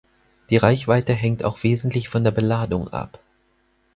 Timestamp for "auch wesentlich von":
1.43-2.23